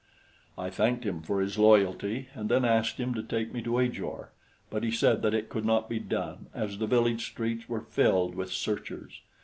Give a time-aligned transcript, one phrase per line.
[0.57, 4.31] I thanked him for his loyalty and then asked him to take me to Ajor;
[4.71, 8.33] but he said that it could not be done, as the village streets were filled
[8.33, 9.21] with searchers.